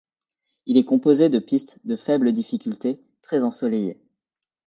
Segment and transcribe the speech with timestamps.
[0.65, 4.01] Il est composé de pistes de faible difficulté, très ensoleillées.